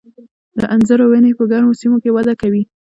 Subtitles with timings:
[0.57, 2.63] د انځرو ونې په ګرمو سیمو کې وده کوي.